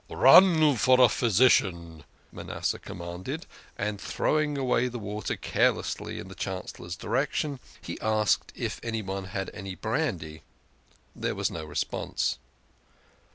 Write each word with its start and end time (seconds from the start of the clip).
"Run 0.09 0.77
for 0.77 0.99
a 0.99 1.07
physician," 1.07 2.05
Manasseh 2.31 2.79
commanded, 2.79 3.45
and 3.77 4.01
throw 4.01 4.41
ing 4.41 4.57
away 4.57 4.87
the 4.87 4.97
water 4.97 5.35
carelessly, 5.35 6.17
in 6.17 6.27
the 6.27 6.33
Chancellor's 6.33 6.95
direction, 6.95 7.59
he 7.83 8.01
asked 8.01 8.51
if 8.55 8.79
anyone 8.81 9.25
had 9.25 9.51
any 9.53 9.75
brandy. 9.75 10.41
There 11.15 11.35
was 11.35 11.51
no 11.51 11.63
response. 11.65 12.39